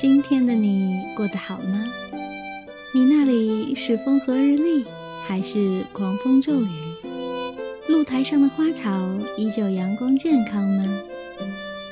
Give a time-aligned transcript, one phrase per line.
[0.00, 1.84] 今天的你过得好吗？
[2.94, 4.84] 你那里是风和日丽，
[5.26, 6.68] 还是狂风骤雨？
[7.88, 10.84] 露台上的花草依旧阳光健康吗？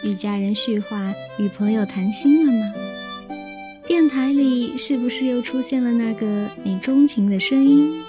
[0.04, 2.72] 与家人叙话，与朋友谈心了吗？
[3.84, 8.00] 电台里是不是又出现了那个你钟情的声音？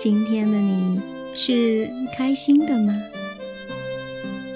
[0.00, 1.00] 今天的你
[1.34, 2.94] 是开心的吗？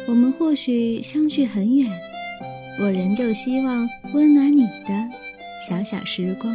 [0.07, 1.91] 我们或许相距很远，
[2.79, 5.11] 我仍旧希望温暖你的
[5.69, 6.53] 小小时光。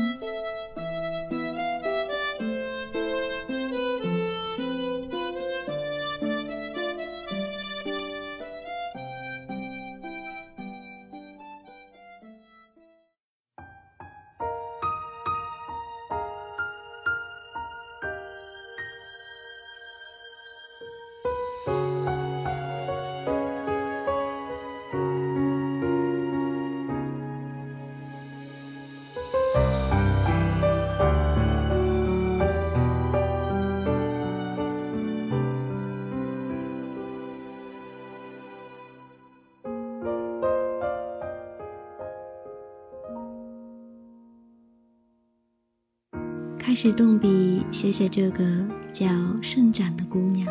[46.80, 48.46] 始动笔写写这个
[48.94, 49.08] 叫
[49.42, 50.48] 盛展的姑娘。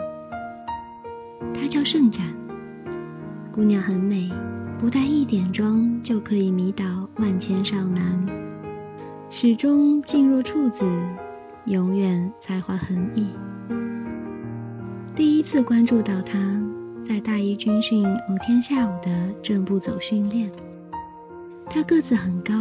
[1.55, 2.27] 她叫盛展，
[3.53, 4.29] 姑娘很美，
[4.77, 8.27] 不带一点妆就可以迷倒万千少男，
[9.31, 10.85] 始终静若处子，
[11.67, 13.29] 永远才华横溢。
[15.15, 16.61] 第一次关注到她，
[17.09, 20.51] 在大一军训某天下午的正步走训练，
[21.71, 22.53] 她个子很高，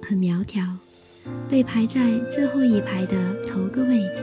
[0.00, 0.64] 很苗条。
[1.48, 2.00] 被排在
[2.32, 4.22] 最后一排的头个位子，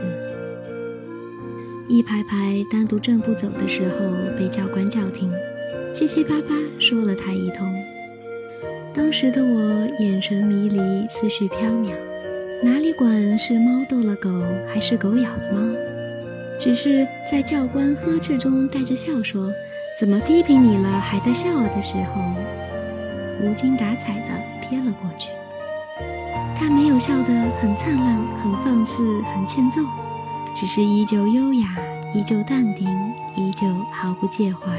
[1.88, 5.30] 一排排单独正步走的时候，被教官叫停，
[5.92, 7.66] 七七八八说了他一通。
[8.94, 11.92] 当时的我眼神迷离，思绪飘渺，
[12.62, 14.30] 哪里管是猫逗了狗，
[14.68, 15.60] 还是狗咬了猫？
[16.60, 19.52] 只是在教官呵斥中带着笑说
[19.98, 22.22] ：“怎么批评你了还在笑？”的时候，
[23.42, 24.32] 无精打采的
[24.68, 25.28] 瞥了过去。
[26.56, 29.82] 他没有笑得很灿烂、很放肆、很欠揍，
[30.54, 31.66] 只是依旧优雅、
[32.14, 32.88] 依旧淡定、
[33.34, 34.72] 依旧毫不介怀。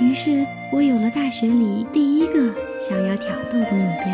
[0.00, 4.12] 于是我有了大学里第一个想要挑逗的目标。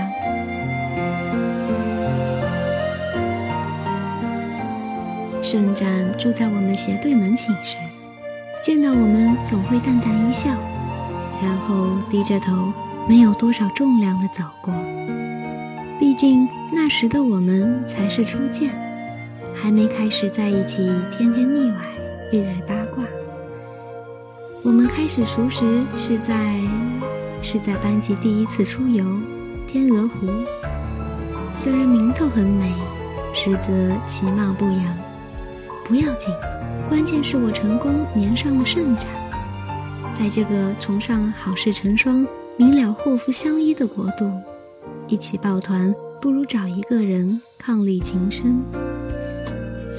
[5.42, 7.76] 盛展住在我们斜对门寝室，
[8.62, 10.50] 见到我们总会淡淡一笑，
[11.42, 12.72] 然后低着头，
[13.09, 14.72] 没有多少重量的走过。
[16.02, 18.74] 毕竟那时的我们才是初见，
[19.54, 20.78] 还没开始在一起
[21.12, 21.76] 天天腻歪，
[22.32, 23.04] 日日八卦。
[24.64, 25.60] 我们开始熟识
[25.96, 26.58] 是在
[27.41, 29.04] 是在班级第一次出游
[29.68, 30.26] 天鹅湖，
[31.62, 32.74] 虽然名头很美，
[33.32, 34.98] 实则其貌不扬。
[35.84, 36.34] 不要紧，
[36.88, 39.06] 关键是我成功粘上了圣展。
[40.18, 42.26] 在这个崇尚好事成双、
[42.56, 44.28] 明了祸福相依的国度。
[45.12, 48.56] 一起抱团，不如找一个人伉俪情深。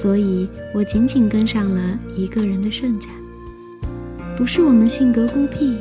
[0.02, 3.12] 所以我紧紧跟上了一个人的顺展。
[4.36, 5.76] 不是我们性格孤僻，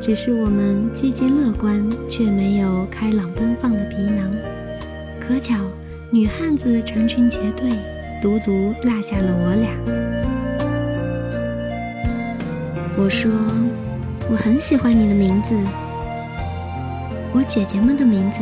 [0.00, 4.26] 只是我们积极乐观，却没有开朗奔放的皮囊。
[5.20, 5.54] 可巧，
[6.10, 7.68] 女汉子成群结队，
[8.22, 9.68] 独独落下了我俩。
[12.96, 13.30] 我说，
[14.30, 15.54] 我很喜欢你的名字。
[17.32, 18.38] 我姐姐们的名字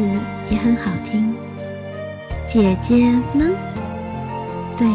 [0.49, 1.35] 也很好听，
[2.49, 3.53] 姐姐们，
[4.77, 4.87] 对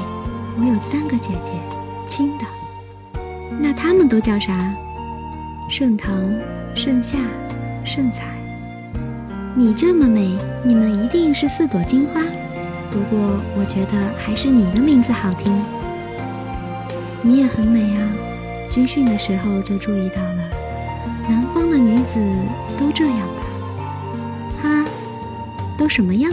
[0.57, 1.52] 我有三个姐姐，
[2.07, 2.46] 亲的。
[3.59, 4.74] 那她们都叫啥？
[5.69, 6.24] 盛唐、
[6.74, 7.18] 盛夏、
[7.84, 8.22] 盛彩。
[9.56, 12.22] 你这么美，你们一定是四朵金花。
[12.90, 13.19] 不过
[13.57, 15.53] 我觉得还是你的名字好听。
[17.22, 18.09] 你也很美啊，
[18.69, 20.50] 军训的时候就注意到了。
[21.27, 22.19] 南方的女子
[22.77, 23.41] 都这样吧？
[25.81, 26.31] 都什么样？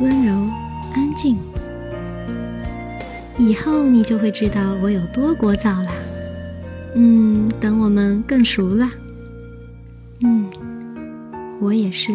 [0.00, 0.32] 温柔、
[0.94, 1.36] 安静。
[3.36, 5.92] 以后你就会知道我有多聒噪啦。
[6.94, 8.88] 嗯，等我们更熟了。
[10.22, 10.48] 嗯，
[11.60, 12.10] 我也是。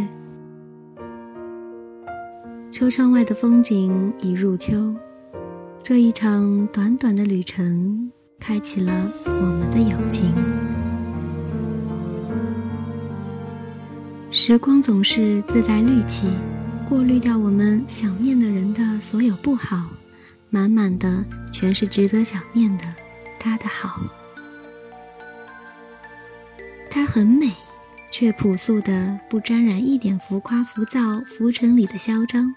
[2.72, 4.96] 车窗外的风景已入秋，
[5.84, 8.92] 这一场短短的旅程开启了
[9.24, 10.34] 我们的友情。
[14.34, 16.26] 时光总是自带滤器，
[16.88, 19.90] 过滤掉我们想念的人的所有不好，
[20.50, 22.86] 满满的全是值得想念的
[23.38, 24.00] 他的好。
[26.90, 27.52] 她很美，
[28.10, 31.02] 却朴素的不沾染一点浮夸浮躁
[31.38, 32.56] 浮尘里的嚣张。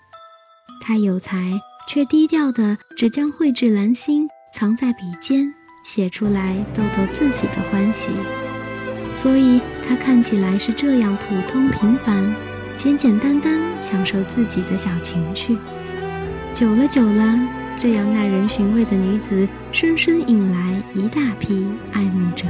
[0.81, 5.53] 他有才，却低调的只将绘制兰心藏在笔尖，
[5.85, 8.11] 写出来逗逗自己的欢喜。
[9.15, 12.35] 所以他看起来是这样普通平凡，
[12.77, 15.57] 简简单单享受自己的小情趣。
[16.53, 17.39] 久了久了，
[17.79, 22.45] 这样耐人寻味的女子，深深引来一大批爱慕者。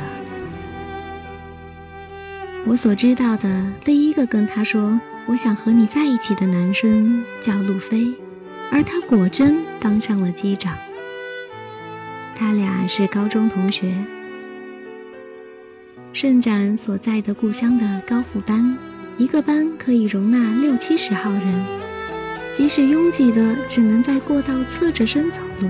[2.66, 8.14] 我所知道的第一个跟他说我想和你在一起的男生叫路飞，
[8.70, 10.74] 而他果真当上了机长。
[12.36, 13.94] 他俩是高中同学。
[16.14, 18.78] 盛展所在的故乡的高复班，
[19.18, 21.66] 一个班可以容纳六七十号人，
[22.56, 25.68] 即使拥挤的只能在过道侧着身走路，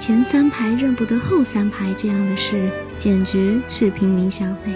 [0.00, 4.72] 前三排认不得后三排这样的事，简直是平民消费。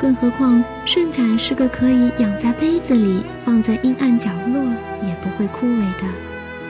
[0.00, 4.64] 更何况盛展是个可以养在杯子里，放在阴暗角落
[5.06, 6.08] 也不会枯萎的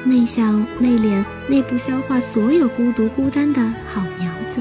[0.04, 4.60] 内向、内敛、内部消化所有孤独孤单的好苗子，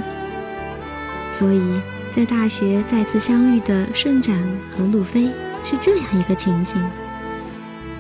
[1.40, 1.82] 所以。
[2.16, 4.36] 在大学再次相遇的顺展
[4.70, 5.32] 和路飞
[5.64, 6.82] 是这样一个情形：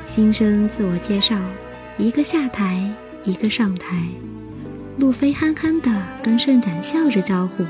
[0.07, 1.37] 新生自我介绍，
[1.97, 2.91] 一个下台，
[3.23, 3.97] 一个上台。
[4.97, 5.89] 路飞憨憨的
[6.23, 7.63] 跟顺展笑着招呼，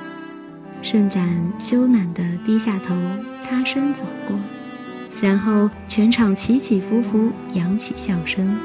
[0.82, 1.28] 顺展
[1.60, 2.96] 羞赧的低下头
[3.42, 4.36] 擦身走过，
[5.22, 8.58] 然后全场起起伏伏扬起笑声。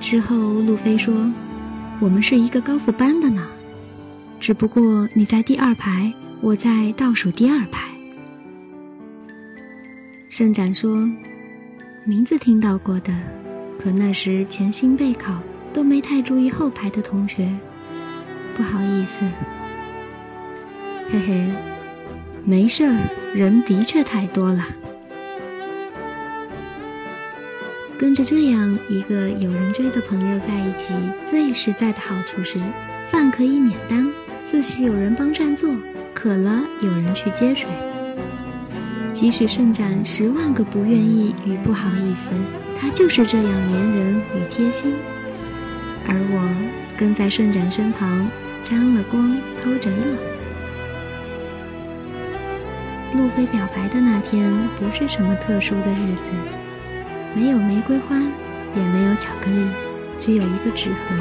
[0.00, 1.30] 之后，路飞说
[2.00, 3.46] ：“我们是一个高复班的呢。”
[4.42, 7.88] 只不过你在第二排，我在倒数第二排。
[10.28, 11.08] 盛展说
[12.04, 13.14] ：“名字听到过的，
[13.78, 15.40] 可那时潜心备考，
[15.72, 17.48] 都没太注意后排的同学，
[18.56, 19.30] 不好意思。”
[21.08, 21.46] 嘿嘿，
[22.44, 22.92] 没事，
[23.36, 24.66] 人的确太多了。
[27.96, 30.92] 跟着这样一个有人追的朋友在一起，
[31.30, 32.58] 最实在的好处是，
[33.12, 34.04] 饭可以免单。
[34.44, 35.74] 自习有人帮占座，
[36.12, 37.66] 渴了有人去接水。
[39.14, 42.30] 即使盛展十万个不愿意与不好意思，
[42.78, 44.94] 他就是这样粘人与贴心。
[46.06, 48.28] 而我跟在盛展身旁，
[48.62, 50.04] 沾了光，偷着乐。
[53.14, 56.22] 路飞表白的那天不是什么特殊的日子，
[57.34, 59.66] 没有玫瑰花，也没有巧克力，
[60.18, 61.16] 只有一个纸盒。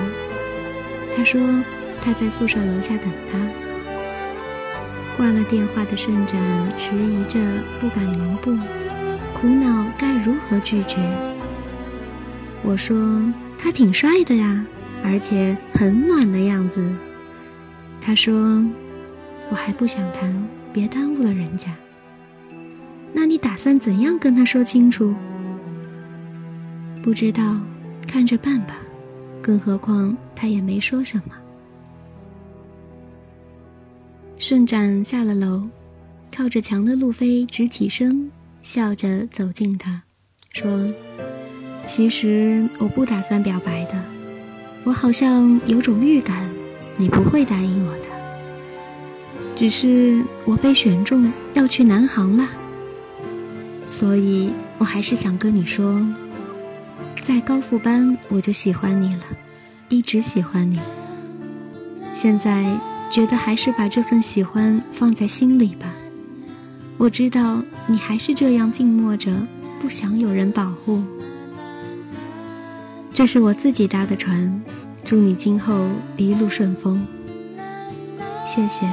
[1.15, 1.39] 他说。
[2.03, 3.39] 他在宿舍楼下等他。
[5.17, 6.39] 挂了电话的盛展
[6.75, 7.39] 迟疑着
[7.79, 8.57] 不敢挪步，
[9.33, 10.97] 苦恼该如何拒绝。
[12.63, 13.21] 我说
[13.57, 14.65] 他挺帅的呀，
[15.03, 16.83] 而且很暖的样子。
[18.01, 18.63] 他说
[19.49, 21.67] 我还不想谈，别耽误了人家。
[23.13, 25.13] 那你打算怎样跟他说清楚？
[27.03, 27.57] 不知道，
[28.07, 28.75] 看着办吧。
[29.41, 31.35] 更何况他也没说什么。
[34.41, 35.69] 顺展下了楼，
[36.35, 38.31] 靠着墙的路飞直起身，
[38.63, 40.01] 笑着走近他，
[40.51, 40.87] 说
[41.87, 44.03] ：“其实我不打算表白的，
[44.83, 46.49] 我好像有种预感，
[46.97, 48.05] 你不会答应我的。
[49.55, 52.47] 只是我被选中要去南航了，
[53.91, 56.03] 所以我还是想跟你说，
[57.23, 59.23] 在高复班我就喜欢你了，
[59.87, 60.79] 一直喜欢你。
[62.15, 62.75] 现在。”
[63.11, 65.93] 觉得还是把这份喜欢放在心里吧。
[66.97, 69.31] 我知道你还是这样静默着，
[69.81, 71.03] 不想有人保护。
[73.13, 74.63] 这是我自己搭的船，
[75.03, 77.05] 祝你今后一路顺风。
[78.45, 78.85] 谢谢。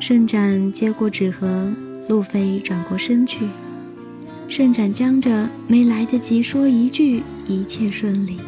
[0.00, 1.70] 盛展接过纸盒，
[2.08, 3.46] 路飞转过身去。
[4.48, 8.38] 盛展僵着，没来得及说一句一切顺利。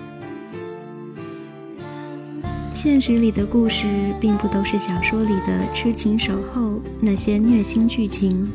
[2.78, 3.88] 现实里的故事
[4.20, 8.48] 并不都是小说里的痴情守候，那些虐心剧情。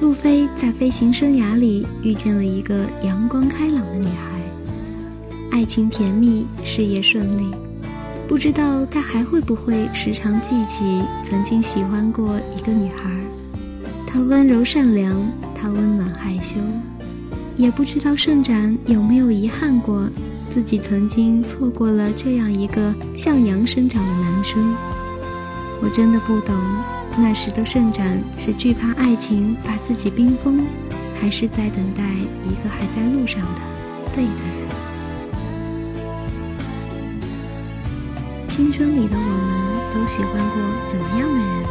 [0.00, 4.40] 路飞在飞行生涯里遇见了一个阳光开朗的女孩，
[5.50, 7.52] 爱情甜蜜，事业顺利。
[8.28, 13.10] 不知道他还会不会时常记起曾经喜欢过一个女孩，
[14.06, 15.20] 她温柔善良，
[15.56, 16.54] 她温暖害羞。
[17.56, 20.08] 也不知道盛展有没有遗憾过。
[20.56, 24.74] 自己曾经错过了这样一个向阳生长的男生，
[25.82, 26.56] 我真的不懂，
[27.18, 30.66] 那时的盛展是惧怕爱情把自己冰封，
[31.20, 32.02] 还是在等待
[32.42, 33.60] 一个还在路上的
[34.14, 34.66] 对的人？
[38.48, 40.56] 青春里的我们都喜欢过
[40.90, 41.66] 怎么样的人？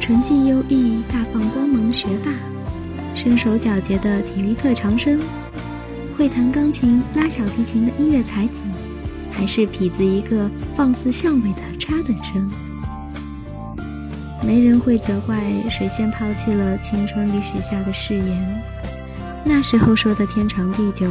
[0.00, 2.30] 成绩优异、大放光芒的学霸，
[3.14, 5.18] 身手矫捷的体育特长生，
[6.20, 8.52] 会弹钢琴、拉小提琴的音乐才子，
[9.32, 12.46] 还是痞子一个放肆巷尾的差等生？
[14.44, 18.62] 没人会责怪谁先抛弃了青春里许下的誓言。
[19.46, 21.08] 那时候说的天长地久，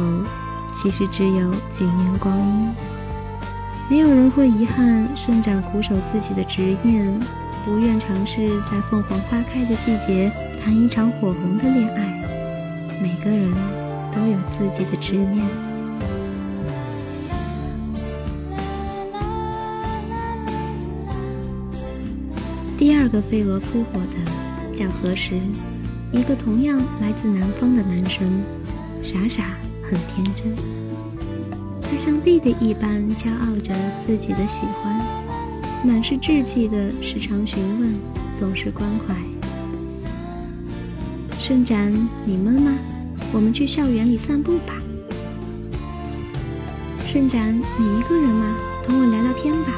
[0.76, 2.70] 其实只有几年光阴。
[3.90, 7.12] 没有人会遗憾盛展苦守自己的执念，
[7.64, 10.30] 不愿尝试在凤凰花开的季节
[10.62, 12.06] 谈一场火红的恋爱。
[13.02, 13.52] 每个人
[14.14, 15.46] 都有自己的执念。
[22.76, 25.34] 第二个飞蛾扑火的叫何时。
[26.12, 28.42] 一个同样来自南方的男生，
[29.00, 30.56] 傻傻很天真。
[31.82, 33.72] 他像弟弟一般骄傲着
[34.04, 35.00] 自己的喜欢，
[35.84, 37.94] 满是稚气的时常询问，
[38.36, 39.14] 总是关怀。
[41.38, 41.92] 盛展，
[42.24, 42.72] 你闷吗？
[43.32, 44.74] 我们去校园里散步吧。
[47.06, 48.54] 盛展，你一个人吗？
[48.84, 49.72] 同我聊聊天吧。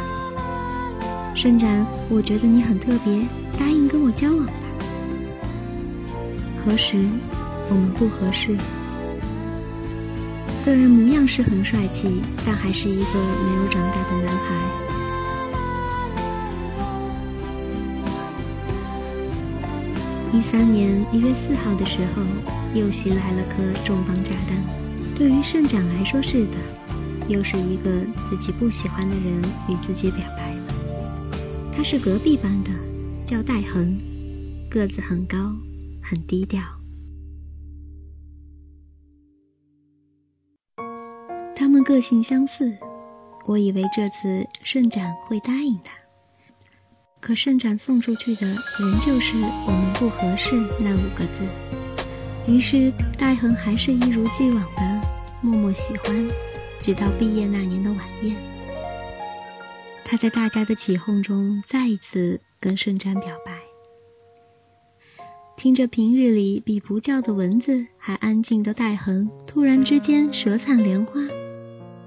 [1.34, 3.26] 盛展，我觉得你很特别，
[3.58, 4.52] 答应跟我交往吧。
[6.64, 6.96] 何时
[7.68, 8.56] 我们不合适？
[10.58, 14.81] 虽然模样是很帅气，但还是一个没有长大的男孩。
[20.32, 22.22] 一三年一月四号的时候，
[22.74, 25.14] 又袭来了颗重磅炸弹。
[25.14, 26.56] 对于盛展来说是的，
[27.28, 30.74] 又是一个自己不喜欢的人与自己表白了。
[31.72, 32.70] 他是隔壁班的，
[33.26, 33.98] 叫戴恒，
[34.70, 35.36] 个子很高。
[36.04, 36.60] 很低调。
[41.54, 42.76] 他们个性相似，
[43.46, 45.92] 我以为这次盛展会答应他，
[47.22, 48.44] 可盛展送出去的
[48.80, 51.46] 仍旧是“我们不合适”那五个字。
[52.48, 55.00] 于是戴恒还是一如既往的
[55.40, 56.28] 默默喜欢，
[56.80, 58.34] 直到毕业那年的晚宴，
[60.04, 63.52] 他在大家的起哄中再一次跟盛展表白。
[65.56, 71.20] 听着平日里比不叫的蚊子还安静的戴恒，突然之间舌灿莲花，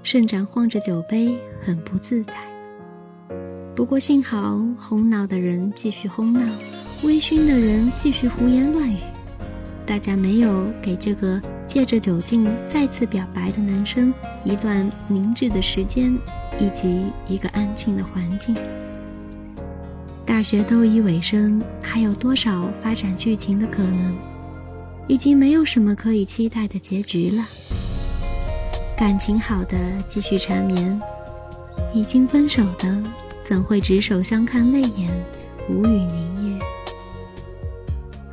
[0.02, 2.55] 盛展晃着酒杯，很不自在。
[3.76, 6.40] 不过幸好哄闹的人继续哄闹，
[7.02, 8.96] 微醺的人继续胡言乱语，
[9.84, 14.10] 大家没有给这个借着酒劲再次表白的男生
[14.44, 16.18] 一段凝滞的时间，
[16.58, 18.56] 以及一个安静的环境。
[20.24, 24.16] 大学都已尾声，还有多少发展剧情的可能？
[25.06, 27.46] 已经没有什么可以期待的结局了。
[28.96, 29.76] 感情好的
[30.08, 30.98] 继续缠绵，
[31.92, 33.04] 已经分手的
[33.48, 35.08] 怎会执手相看泪眼，
[35.68, 36.60] 无语凝噎？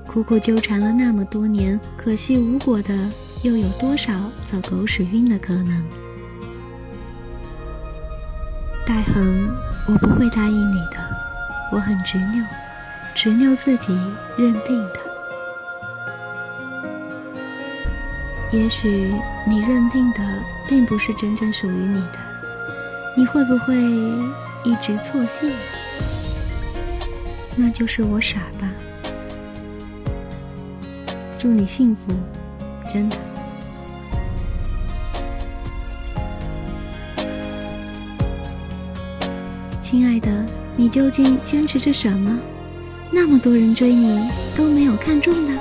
[0.08, 3.12] 苦苦纠缠了那么多年，可惜无果的
[3.43, 4.12] 又有多少
[4.51, 5.84] 走狗屎运的可能？
[8.88, 9.50] 戴恒，
[9.88, 10.98] 我不会答应你的。
[11.72, 12.46] 我很执拗，
[13.13, 13.93] 执拗自己
[14.36, 15.00] 认定的。
[18.51, 19.13] 也许
[19.48, 20.20] 你认定的
[20.67, 22.20] 并不是真正属于你的，
[23.15, 23.75] 你会不会
[24.63, 25.51] 一直错信？
[27.55, 28.70] 那就是我傻吧。
[31.38, 32.13] 祝你幸福，
[32.89, 33.17] 真的。
[39.82, 40.46] 亲爱的。
[40.75, 42.39] 你究竟坚持着什么？
[43.12, 45.53] 那么多人追你都没有看中的？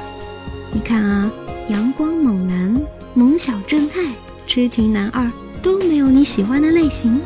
[0.72, 1.30] 你看啊，
[1.68, 2.80] 阳光猛男、
[3.12, 3.98] 萌小正太、
[4.46, 5.30] 痴情男二
[5.60, 7.20] 都没有你喜欢的类型。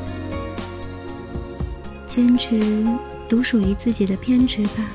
[2.17, 2.83] 坚持
[3.29, 4.89] 独属于自己的偏执吧，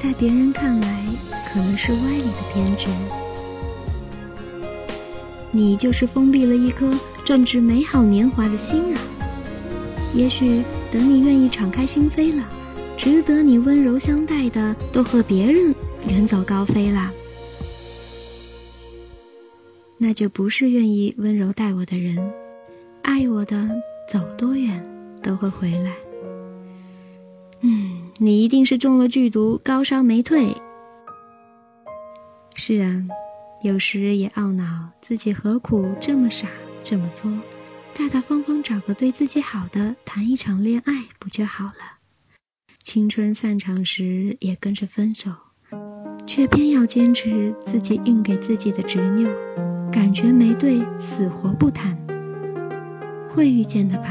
[0.00, 1.04] 在别人看来
[1.52, 2.86] 可能是歪理的偏执。
[5.50, 9.02] 你就是封闭了一颗正值美好年华的心啊。
[10.14, 12.48] 也许等你愿意敞开心扉了，
[12.96, 15.74] 值得你温柔相待的都和别人
[16.06, 17.10] 远走高飞了，
[19.98, 22.16] 那就不是愿意温柔待我的人。
[23.02, 23.68] 爱我的
[24.12, 24.80] 走多远
[25.20, 25.96] 都会回来。
[27.62, 30.56] 嗯，你一定是中了剧毒，高烧没退。
[32.54, 33.04] 是啊，
[33.62, 36.48] 有时也懊恼自己何苦这么傻，
[36.82, 37.30] 这么作。
[37.94, 41.98] 大大方方找个对自己好的，谈一场恋爱不就好了？
[42.82, 45.30] 青春散场时也跟着分手，
[46.26, 49.28] 却偏要坚持自己硬给自己的执拗，
[49.92, 51.98] 感觉没对，死活不谈。
[53.28, 54.08] 会遇见的吧，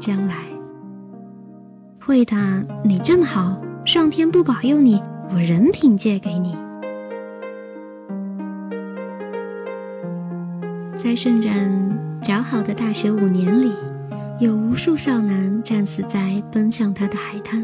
[0.00, 0.47] 将来
[2.08, 2.34] 会的。
[2.82, 6.56] 你这么好，上天不保佑你，我人品借给你。
[11.04, 13.74] 在盛展较好的大学五年里，
[14.40, 17.62] 有无数少男战死在奔向他的海滩，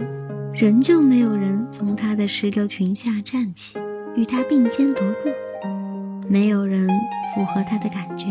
[0.53, 3.79] 仍旧没有人从他的石榴裙下站起，
[4.15, 5.31] 与他并肩踱步，
[6.29, 6.87] 没有人
[7.35, 8.27] 符合他的感觉。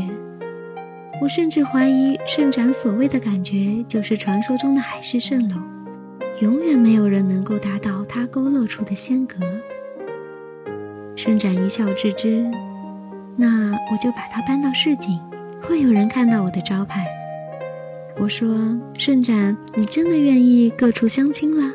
[1.20, 5.60] 我甚至怀疑，盛展所谓的感觉，就是传说中的海市蜃楼，
[6.43, 9.38] 永远没有人能够达到他勾勒出的仙格。
[11.15, 12.51] 盛展一笑置之。
[13.38, 15.21] 那我就把它搬到市井，
[15.62, 17.07] 会有人看到我的招牌。
[18.19, 21.73] 我说：“盛展，你真的愿意各处相亲了？”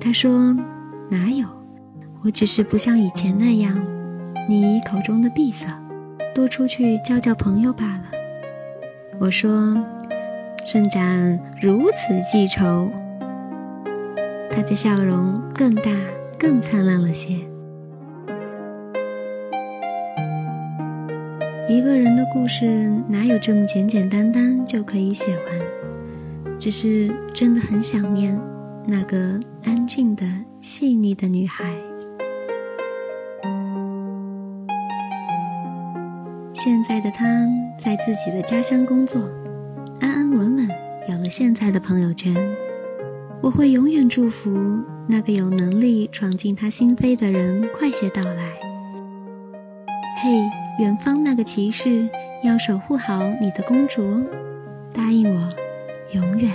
[0.00, 0.56] 他说
[1.10, 1.44] ：“哪有，
[2.24, 3.84] 我只是不像以前那样，
[4.48, 5.66] 你口中的闭塞，
[6.32, 8.04] 多出去交交朋友罢了。”
[9.18, 9.76] 我说
[10.64, 12.88] ：“盛展如此记仇。”
[14.54, 15.90] 他的笑容更大、
[16.38, 17.34] 更灿烂了些。
[21.68, 26.58] 一个人的故事哪有这么简简单单就可以写完？
[26.58, 28.40] 只是真的很想念
[28.86, 30.24] 那个安静的、
[30.60, 31.64] 细腻的女孩。
[36.52, 37.26] 现在的她
[37.84, 39.20] 在自己的家乡工作，
[40.00, 40.68] 安安稳稳，
[41.08, 42.34] 有了现在的朋友圈。
[43.44, 44.50] 我会永远祝福
[45.06, 48.54] 那个有能力闯进他心扉的人快些到来。
[50.22, 50.30] 嘿。
[50.80, 52.08] 远方那个骑士
[52.42, 54.24] 要守护好你的公主哦，
[54.92, 55.48] 答应我，
[56.12, 56.50] 永远。